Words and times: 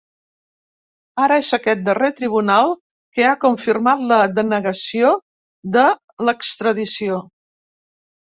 Ara 1.25 1.35
és 1.41 1.51
aquest 1.57 1.83
darrer 1.89 2.09
tribunal 2.19 2.73
que 3.19 3.27
ha 3.33 3.33
confirmat 3.43 4.01
la 4.13 4.19
denegació 4.41 5.13
de 5.77 5.85
l’extradició. 6.31 7.21